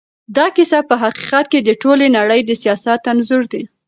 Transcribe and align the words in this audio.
دا 0.37 0.45
کيسه 0.55 0.79
په 0.89 0.95
حقیقت 1.03 1.45
کې 1.51 1.59
د 1.61 1.69
ټولې 1.81 2.07
نړۍ 2.17 2.41
د 2.45 2.51
سياست 2.61 3.01
انځور 3.11 3.43
دی. 3.53 3.63